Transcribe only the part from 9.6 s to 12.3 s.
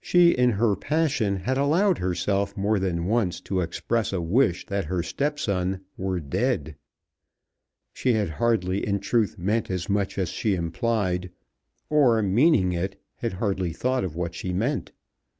as much as she implied, or